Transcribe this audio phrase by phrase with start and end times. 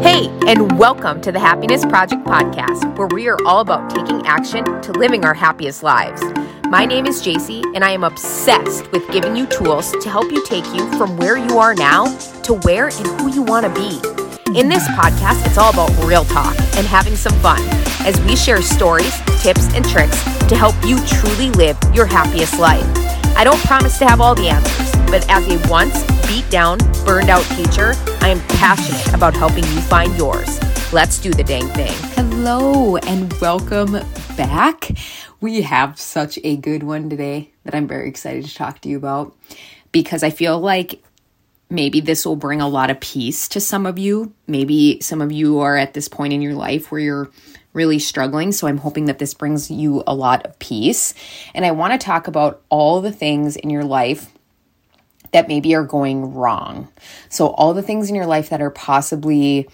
[0.00, 4.64] Hey, and welcome to the Happiness Project podcast, where we are all about taking action
[4.82, 6.20] to living our happiest lives.
[6.68, 10.44] My name is JC, and I am obsessed with giving you tools to help you
[10.44, 12.06] take you from where you are now
[12.42, 13.96] to where and who you want to be.
[14.58, 17.60] In this podcast, it's all about real talk and having some fun
[18.00, 22.84] as we share stories, tips, and tricks to help you truly live your happiest life.
[23.36, 24.83] I don't promise to have all the answers,
[25.14, 29.80] but as a once beat down, burned out teacher, I am passionate about helping you
[29.82, 30.60] find yours.
[30.92, 31.92] Let's do the dang thing.
[32.16, 33.92] Hello and welcome
[34.36, 34.90] back.
[35.40, 38.96] We have such a good one today that I'm very excited to talk to you
[38.96, 39.36] about
[39.92, 41.00] because I feel like
[41.70, 44.34] maybe this will bring a lot of peace to some of you.
[44.48, 47.30] Maybe some of you are at this point in your life where you're
[47.72, 48.50] really struggling.
[48.50, 51.14] So I'm hoping that this brings you a lot of peace.
[51.54, 54.33] And I want to talk about all the things in your life
[55.34, 56.88] that maybe are going wrong.
[57.28, 59.68] So all the things in your life that are possibly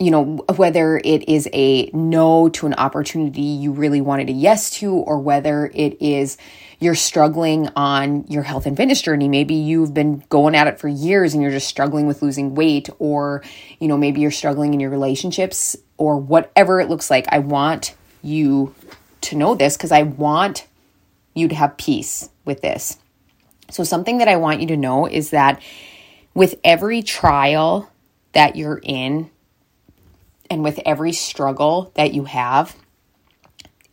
[0.00, 4.70] you know, whether it is a no to an opportunity you really wanted a yes
[4.70, 6.36] to, or whether it is
[6.80, 9.28] you're struggling on your health and fitness journey.
[9.28, 12.90] Maybe you've been going at it for years and you're just struggling with losing weight,
[12.98, 13.44] or,
[13.78, 17.26] you know, maybe you're struggling in your relationships, or whatever it looks like.
[17.28, 18.74] I want you
[19.22, 20.66] to know this because I want
[21.34, 22.98] you to have peace with this.
[23.70, 25.60] So, something that I want you to know is that
[26.34, 27.90] with every trial
[28.32, 29.30] that you're in,
[30.50, 32.76] and with every struggle that you have,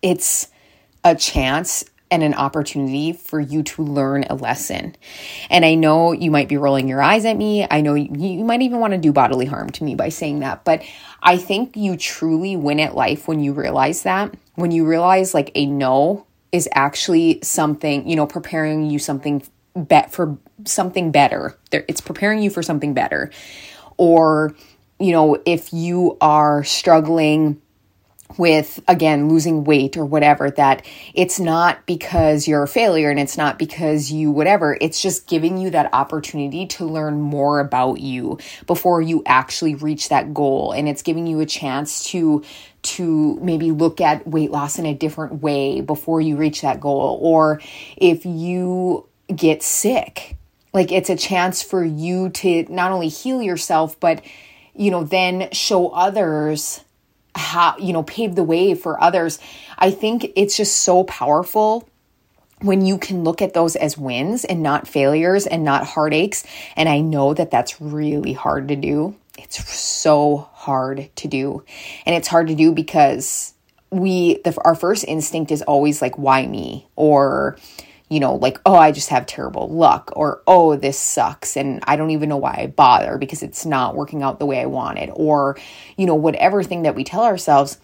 [0.01, 0.47] it's
[1.03, 4.95] a chance and an opportunity for you to learn a lesson.
[5.49, 7.65] And I know you might be rolling your eyes at me.
[7.71, 10.41] I know you, you, might even want to do bodily harm to me by saying
[10.41, 10.65] that.
[10.65, 10.83] But
[11.23, 14.35] I think you truly win at life when you realize that.
[14.55, 19.41] When you realize like a no is actually something, you know, preparing you something
[19.75, 21.57] bet for something better.
[21.71, 23.31] It's preparing you for something better.
[23.97, 24.55] Or
[24.99, 27.59] you know, if you are struggling
[28.37, 33.37] with again losing weight or whatever that it's not because you're a failure and it's
[33.37, 38.37] not because you whatever it's just giving you that opportunity to learn more about you
[38.67, 42.43] before you actually reach that goal and it's giving you a chance to
[42.83, 47.19] to maybe look at weight loss in a different way before you reach that goal
[47.21, 47.61] or
[47.97, 49.05] if you
[49.35, 50.37] get sick
[50.73, 54.21] like it's a chance for you to not only heal yourself but
[54.73, 56.83] you know, then show others
[57.35, 59.39] how, you know, pave the way for others.
[59.77, 61.87] I think it's just so powerful
[62.59, 66.43] when you can look at those as wins and not failures and not heartaches.
[66.75, 69.15] And I know that that's really hard to do.
[69.37, 71.63] It's so hard to do.
[72.05, 73.53] And it's hard to do because
[73.89, 76.87] we, the, our first instinct is always like, why me?
[76.95, 77.57] Or,
[78.11, 81.95] you know, like, oh, I just have terrible luck, or oh, this sucks, and I
[81.95, 85.11] don't even know why I bother because it's not working out the way I wanted,
[85.13, 85.57] or,
[85.95, 87.79] you know, whatever thing that we tell ourselves,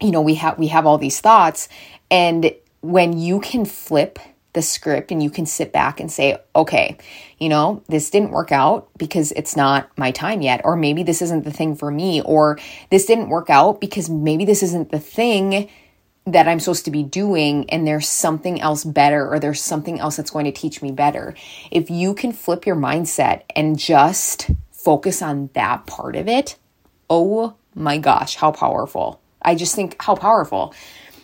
[0.00, 1.68] you know, we have we have all these thoughts,
[2.10, 4.18] and when you can flip
[4.54, 6.98] the script and you can sit back and say, okay,
[7.38, 11.22] you know, this didn't work out because it's not my time yet, or maybe this
[11.22, 12.58] isn't the thing for me, or
[12.90, 15.68] this didn't work out because maybe this isn't the thing
[16.32, 20.16] that I'm supposed to be doing and there's something else better or there's something else
[20.16, 21.34] that's going to teach me better.
[21.70, 26.56] If you can flip your mindset and just focus on that part of it,
[27.08, 29.20] oh my gosh, how powerful.
[29.40, 30.74] I just think how powerful.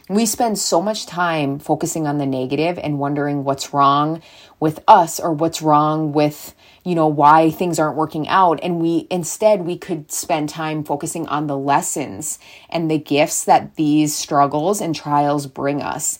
[0.08, 4.20] We spend so much time focusing on the negative and wondering what's wrong
[4.60, 6.54] with us or what's wrong with
[6.84, 8.60] you know why things aren't working out.
[8.62, 12.38] And we instead we could spend time focusing on the lessons
[12.68, 16.18] and the gifts that these struggles and trials bring us.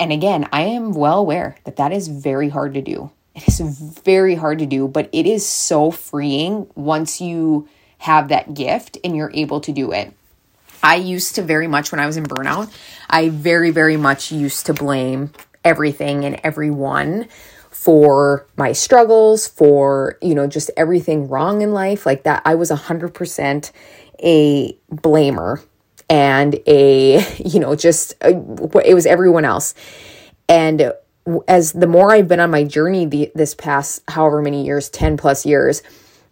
[0.00, 3.10] And again i am well aware that that is very hard to do.
[3.34, 7.68] It is very hard to do but it is so freeing once you
[7.98, 10.14] have that gift and you're able to do it
[10.82, 12.72] I used to very much when I was in burnout,
[13.08, 15.32] I very, very much used to blame
[15.64, 17.28] everything and everyone
[17.70, 22.42] for my struggles, for, you know, just everything wrong in life like that.
[22.44, 23.72] I was 100%
[24.20, 25.62] a blamer
[26.10, 29.74] and a, you know, just uh, a, it was everyone else.
[30.48, 30.92] And
[31.46, 35.16] as the more I've been on my journey the, this past however many years, 10
[35.16, 35.82] plus years,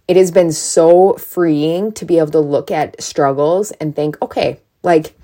[0.08, 4.60] it has been so freeing to be able to look at struggles and think, okay,
[4.82, 5.14] like,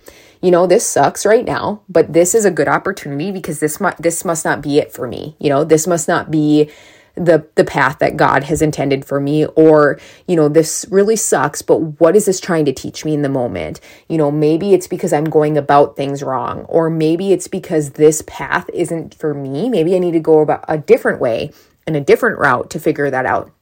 [0.40, 3.92] you know, this sucks right now, but this is a good opportunity because this mu-
[4.00, 5.36] this must not be it for me.
[5.38, 6.70] You know, this must not be
[7.14, 11.60] the the path that God has intended for me or you know this really sucks
[11.60, 13.80] but what is this trying to teach me in the moment?
[14.08, 18.22] You know maybe it's because I'm going about things wrong or maybe it's because this
[18.26, 19.68] path isn't for me.
[19.68, 21.52] Maybe I need to go about a different way
[21.86, 23.52] and a different route to figure that out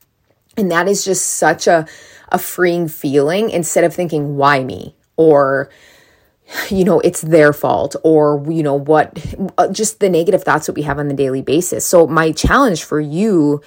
[0.57, 1.87] And that is just such a,
[2.31, 4.97] a freeing feeling instead of thinking, why me?
[5.17, 5.71] Or,
[6.69, 9.19] you know, it's their fault or, you know, what,
[9.59, 11.87] uh, just the negative thoughts that we have on the daily basis.
[11.87, 13.63] So, my challenge for you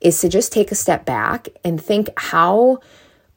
[0.00, 2.80] is to just take a step back and think how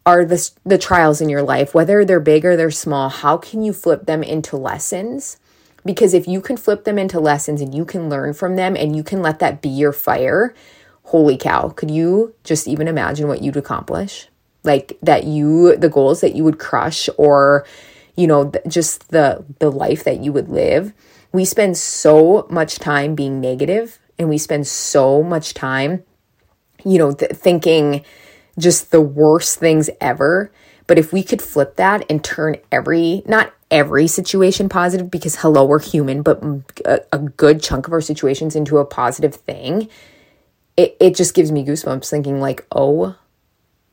[0.05, 3.61] are the, the trials in your life, whether they're big or they're small, how can
[3.61, 5.37] you flip them into lessons?
[5.85, 8.95] Because if you can flip them into lessons and you can learn from them and
[8.95, 10.53] you can let that be your fire,
[11.09, 14.27] holy cow, could you just even imagine what you'd accomplish?
[14.63, 17.65] Like that you, the goals that you would crush or,
[18.15, 20.93] you know, just the, the life that you would live.
[21.31, 26.03] We spend so much time being negative and we spend so much time,
[26.85, 28.03] you know, th- thinking
[28.59, 30.51] just the worst things ever.
[30.85, 35.65] But if we could flip that and turn every, not every situation positive, because hello,
[35.65, 36.43] we're human, but
[36.85, 39.89] a, a good chunk of our situations into a positive thing,
[40.79, 43.17] it, it just gives me goosebumps thinking, like, oh,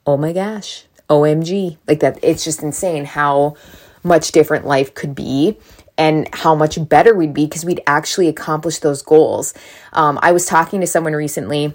[0.06, 1.78] oh my gosh, OMG.
[1.88, 3.56] Like that, it's just insane how
[4.04, 5.58] much different life could be
[5.98, 9.52] and how much better we'd be because we'd actually accomplish those goals.
[9.94, 11.74] Um, I was talking to someone recently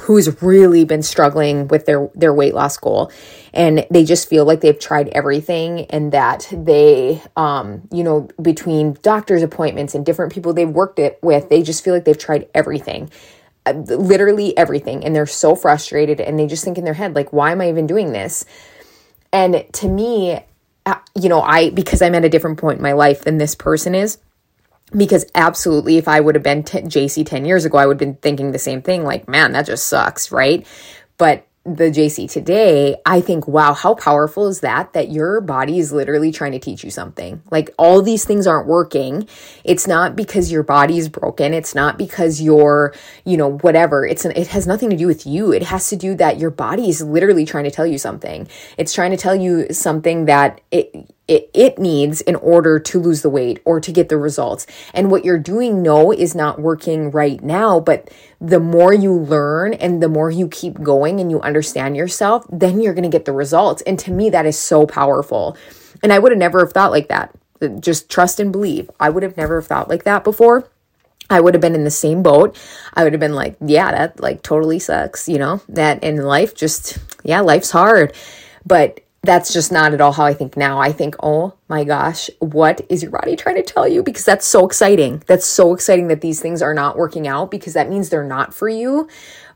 [0.00, 3.12] who's really been struggling with their their weight loss goal
[3.52, 8.96] and they just feel like they've tried everything and that they um you know between
[9.02, 12.48] doctor's appointments and different people they've worked it with they just feel like they've tried
[12.56, 13.08] everything
[13.72, 17.52] literally everything and they're so frustrated and they just think in their head like why
[17.52, 18.44] am i even doing this?
[19.32, 20.40] And to me
[20.86, 23.54] uh, you know i because i'm at a different point in my life than this
[23.54, 24.18] person is
[24.94, 28.06] because absolutely if i would have been t- jc 10 years ago i would have
[28.06, 30.66] been thinking the same thing like man that just sucks right?
[31.16, 34.92] But the JC today, I think, wow, how powerful is that?
[34.92, 37.42] That your body is literally trying to teach you something.
[37.50, 39.26] Like all these things aren't working.
[39.64, 41.54] It's not because your body is broken.
[41.54, 42.94] It's not because you're,
[43.24, 44.04] you know, whatever.
[44.06, 45.52] It's an, it has nothing to do with you.
[45.52, 48.46] It has to do that your body is literally trying to tell you something.
[48.76, 53.22] It's trying to tell you something that it, it, it needs in order to lose
[53.22, 54.66] the weight or to get the results.
[54.92, 57.80] And what you're doing, no, is not working right now.
[57.80, 58.10] But
[58.40, 62.80] the more you learn and the more you keep going and you understand yourself, then
[62.80, 63.82] you're going to get the results.
[63.82, 65.56] And to me, that is so powerful.
[66.02, 67.34] And I would have never have thought like that.
[67.80, 68.90] Just trust and believe.
[69.00, 70.68] I would have never have thought like that before.
[71.30, 72.58] I would have been in the same boat.
[72.92, 76.54] I would have been like, yeah, that like totally sucks, you know, that in life
[76.54, 78.14] just, yeah, life's hard.
[78.66, 80.80] But that's just not at all how I think now.
[80.80, 84.02] I think, oh my gosh, what is your body trying to tell you?
[84.02, 85.22] Because that's so exciting.
[85.26, 88.54] That's so exciting that these things are not working out because that means they're not
[88.54, 89.08] for you,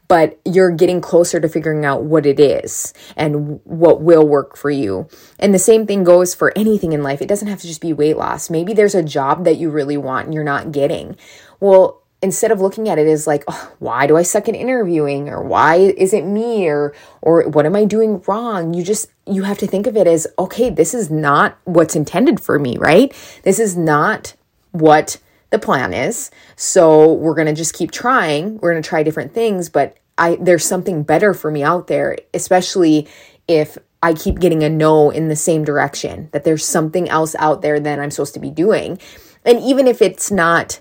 [0.08, 4.70] but you're getting closer to figuring out what it is and what will work for
[4.70, 5.08] you.
[5.38, 7.20] And the same thing goes for anything in life.
[7.20, 8.48] It doesn't have to just be weight loss.
[8.48, 11.16] Maybe there's a job that you really want and you're not getting.
[11.60, 15.28] Well, instead of looking at it as like oh, why do i suck at interviewing?
[15.28, 16.68] Or why is it me?
[16.68, 18.74] Or or what am i doing wrong?
[18.74, 22.40] You just you have to think of it as okay this is not what's intended
[22.40, 23.12] for me right?
[23.42, 24.34] This is not
[24.72, 25.18] what
[25.50, 26.30] the plan is.
[26.56, 28.58] So we're going to just keep trying.
[28.58, 32.16] We're going to try different things but i there's something better for me out there
[32.34, 33.08] especially
[33.46, 37.62] if I keep getting a no in the same direction, that there's something else out
[37.62, 38.98] there that I'm supposed to be doing.
[39.44, 40.80] And even if it's not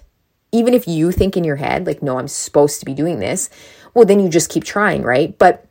[0.52, 3.50] even if you think in your head, like, no, I'm supposed to be doing this,
[3.94, 5.38] well, then you just keep trying, right?
[5.38, 5.66] But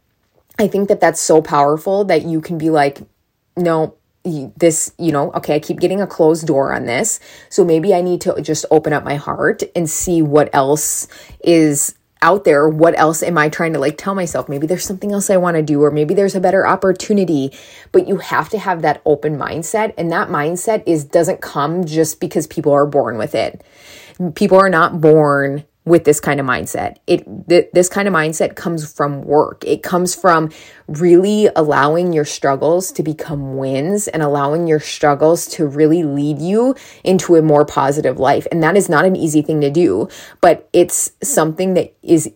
[0.59, 3.01] I think that that's so powerful that you can be like,
[3.57, 7.21] no, this, you know, okay, I keep getting a closed door on this.
[7.49, 11.07] So maybe I need to just open up my heart and see what else
[11.45, 12.69] is out there.
[12.69, 14.49] What else am I trying to like tell myself?
[14.49, 17.53] Maybe there's something else I want to do, or maybe there's a better opportunity.
[17.93, 19.95] But you have to have that open mindset.
[19.97, 23.63] And that mindset is doesn't come just because people are born with it
[24.35, 26.97] people are not born with this kind of mindset.
[27.07, 29.65] It th- this kind of mindset comes from work.
[29.65, 30.51] It comes from
[30.89, 36.75] really allowing your struggles to become wins and allowing your struggles to really lead you
[37.05, 38.47] into a more positive life.
[38.51, 40.09] And that is not an easy thing to do,
[40.41, 42.33] but it's something that is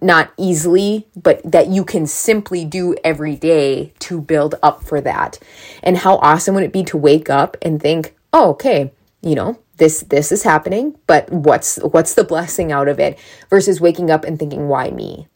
[0.00, 5.38] not easily, but that you can simply do every day to build up for that.
[5.82, 9.58] And how awesome would it be to wake up and think, "Oh, okay, you know,
[9.76, 13.18] this this is happening but what's what's the blessing out of it
[13.50, 15.28] versus waking up and thinking why me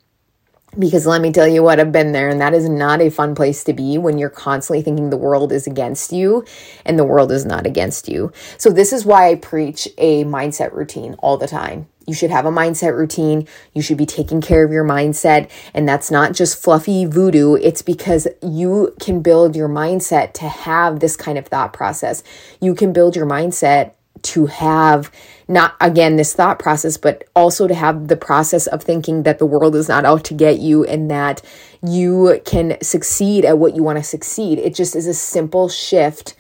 [0.79, 3.35] because let me tell you what I've been there and that is not a fun
[3.35, 6.45] place to be when you're constantly thinking the world is against you
[6.85, 8.33] and the world is not against you.
[8.59, 11.89] So this is why I preach a mindset routine all the time.
[12.07, 13.47] You should have a mindset routine.
[13.75, 15.51] You should be taking care of your mindset.
[15.75, 17.55] And that's not just fluffy voodoo.
[17.57, 22.23] It's because you can build your mindset to have this kind of thought process.
[22.63, 25.11] You can build your mindset to have
[25.47, 29.47] not again this thought process but also to have the process of thinking that the
[29.47, 31.43] world is not out to get you and that
[31.83, 34.59] you can succeed at what you want to succeed.
[34.59, 36.35] It just is a simple shift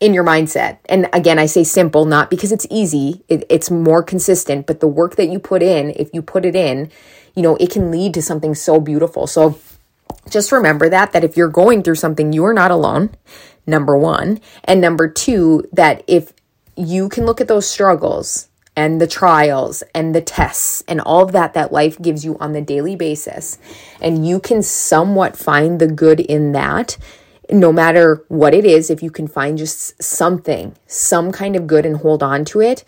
[0.00, 0.78] in your mindset.
[0.86, 4.88] And again i say simple not because it's easy it, it's more consistent but the
[4.88, 6.90] work that you put in if you put it in
[7.34, 9.26] you know it can lead to something so beautiful.
[9.26, 9.58] So
[10.30, 13.10] just remember that that if you're going through something you are not alone
[13.66, 16.32] number 1 and number 2 that if
[16.78, 21.32] you can look at those struggles and the trials and the tests and all of
[21.32, 23.58] that that life gives you on the daily basis,
[24.00, 26.96] and you can somewhat find the good in that,
[27.50, 31.84] no matter what it is, if you can find just something, some kind of good
[31.84, 32.84] and hold on to it,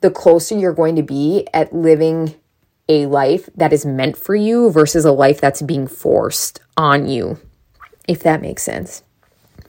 [0.00, 2.34] the closer you're going to be at living
[2.88, 7.38] a life that is meant for you versus a life that's being forced on you,
[8.08, 9.03] if that makes sense.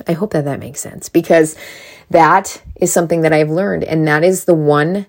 [0.07, 1.55] I hope that that makes sense because
[2.09, 3.83] that is something that I've learned.
[3.83, 5.07] And that is the one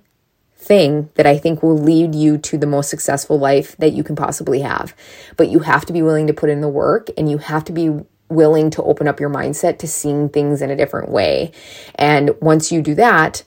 [0.57, 4.17] thing that I think will lead you to the most successful life that you can
[4.17, 4.95] possibly have.
[5.37, 7.73] But you have to be willing to put in the work and you have to
[7.73, 11.53] be willing to open up your mindset to seeing things in a different way.
[11.95, 13.45] And once you do that,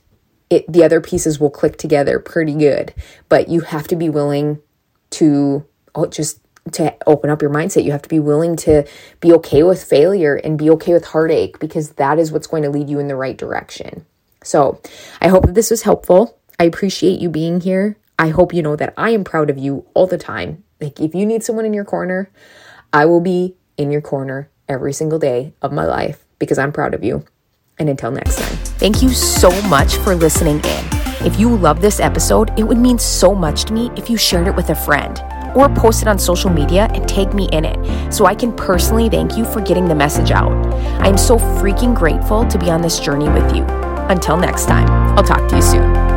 [0.49, 2.93] it, the other pieces will click together pretty good.
[3.27, 4.61] But you have to be willing
[5.11, 6.39] to oh, just
[6.71, 7.83] to open up your mindset.
[7.83, 8.87] You have to be willing to
[9.19, 12.69] be okay with failure and be okay with heartache because that is what's going to
[12.69, 14.05] lead you in the right direction.
[14.43, 14.81] So,
[15.21, 16.37] I hope that this was helpful.
[16.59, 17.97] I appreciate you being here.
[18.17, 20.63] I hope you know that I am proud of you all the time.
[20.79, 22.31] Like, if you need someone in your corner,
[22.93, 26.93] I will be in your corner every single day of my life because I'm proud
[26.93, 27.25] of you.
[27.77, 28.57] And until next time.
[28.77, 30.85] Thank you so much for listening in.
[31.25, 34.47] If you love this episode, it would mean so much to me if you shared
[34.47, 35.21] it with a friend
[35.55, 39.09] or post it on social media and tag me in it so I can personally
[39.09, 40.51] thank you for getting the message out.
[41.01, 43.63] I am so freaking grateful to be on this journey with you.
[44.09, 46.08] Until next time, I'll talk to you soon.